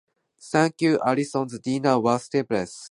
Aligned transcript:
Thank 0.51 0.81
you 0.81 0.97
Alision, 0.97 1.47
the 1.47 1.59
dinner 1.59 1.99
was 1.99 2.23
stupendous. 2.23 2.73